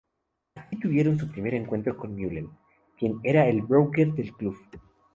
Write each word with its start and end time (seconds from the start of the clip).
Allí 0.55 0.79
tuvieron 0.79 1.19
su 1.19 1.29
primer 1.29 1.53
encuentro 1.53 1.95
con 1.95 2.13
Mullen, 2.15 2.49
quien 2.97 3.19
era 3.21 3.45
el 3.47 3.61
broker 3.61 4.11
del 4.13 4.33
club. 4.33 4.57